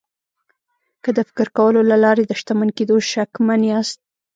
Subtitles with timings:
[1.03, 3.99] که د فکر کولو له لارې د شتمن کېدو شکمن یاست